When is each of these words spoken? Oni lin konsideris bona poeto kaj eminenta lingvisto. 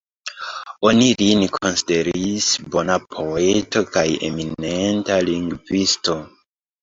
Oni 0.91 1.09
lin 1.17 1.43
konsideris 1.57 2.47
bona 2.75 2.95
poeto 3.17 3.83
kaj 3.97 4.05
eminenta 4.31 5.19
lingvisto. 5.29 6.17